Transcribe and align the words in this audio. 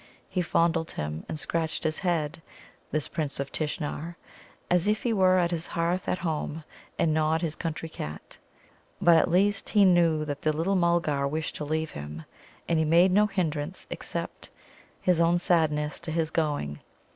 He 0.27 0.41
fondled 0.41 0.93
him 0.93 1.27
and 1.29 1.37
scratched 1.37 1.83
his 1.83 1.99
head 1.99 2.41
this 2.89 3.07
Prince 3.07 3.39
of 3.39 3.51
Tishnar 3.51 4.15
as 4.67 4.87
if 4.87 5.03
he 5.03 5.13
were 5.13 5.37
at 5.37 5.51
his 5.51 5.67
hearth 5.67 6.07
at 6.09 6.17
home, 6.25 6.63
and 6.97 7.13
Nod 7.13 7.43
his 7.43 7.55
country 7.55 7.87
cat. 7.87 8.39
But 8.99 9.15
at 9.15 9.29
least 9.29 9.69
he 9.69 9.85
knew 9.85 10.25
that 10.25 10.41
the 10.41 10.53
little 10.53 10.75
Mulgar 10.75 11.27
wished 11.27 11.55
to 11.57 11.65
leave 11.65 11.91
him, 11.91 12.25
and 12.67 12.79
he 12.79 12.83
made 12.85 13.11
no 13.11 13.27
hindrance 13.27 13.85
except 13.91 14.49
his 14.99 15.21
own 15.21 15.37
sadness 15.37 15.99
to 15.99 16.09
his 16.11 16.31
going. 16.31 16.79